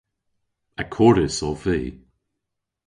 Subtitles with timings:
[0.81, 1.79] Akordys ov vy.